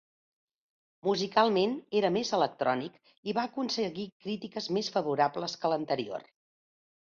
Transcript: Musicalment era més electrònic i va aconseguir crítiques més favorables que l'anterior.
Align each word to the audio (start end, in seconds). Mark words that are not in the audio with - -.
Musicalment 1.07 1.75
era 1.99 2.11
més 2.15 2.31
electrònic 2.37 2.95
i 3.29 3.35
va 3.39 3.43
aconseguir 3.51 4.07
crítiques 4.25 4.71
més 4.79 4.91
favorables 4.97 5.57
que 5.63 5.73
l'anterior. 5.75 6.27